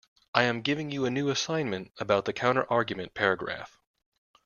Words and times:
I 0.33 0.45
am 0.45 0.63
giving 0.63 0.89
you 0.89 1.05
a 1.05 1.11
new 1.11 1.29
assignment 1.29 1.91
about 1.99 2.25
the 2.25 2.33
counterargument 2.33 3.13
paragraph. 3.13 3.77